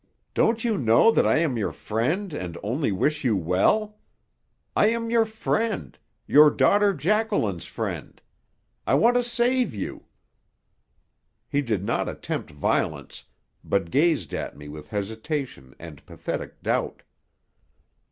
"Don't 0.33 0.63
you 0.63 0.79
know 0.79 1.11
that 1.11 1.27
I 1.27 1.37
am 1.37 1.57
your 1.57 1.71
friend 1.71 2.33
and 2.33 2.57
only 2.63 2.91
wish 2.91 3.23
you 3.23 3.37
well? 3.37 3.99
I 4.75 4.87
am 4.87 5.11
your 5.11 5.25
friend 5.25 5.95
your 6.25 6.49
daughter 6.49 6.91
Jacqueline's 6.95 7.67
friend. 7.67 8.19
I 8.87 8.95
want 8.95 9.13
to 9.15 9.21
save 9.23 9.75
you!" 9.75 10.05
He 11.47 11.61
did 11.61 11.83
not 11.83 12.09
attempt 12.09 12.49
violence, 12.49 13.25
but 13.63 13.91
gazed 13.91 14.33
at 14.33 14.57
me 14.57 14.67
with 14.67 14.87
hesitation 14.87 15.75
and 15.77 16.03
pathetic 16.07 16.63
doubt. 16.63 17.03